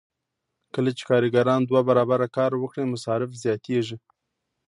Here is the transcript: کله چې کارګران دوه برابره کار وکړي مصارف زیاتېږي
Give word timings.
کله 0.73 0.91
چې 0.97 1.03
کارګران 1.09 1.61
دوه 1.65 1.81
برابره 1.89 2.27
کار 2.37 2.51
وکړي 2.57 2.83
مصارف 2.93 3.31
زیاتېږي 3.43 3.97